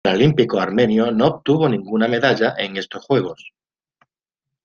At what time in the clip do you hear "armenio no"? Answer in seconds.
0.59-1.27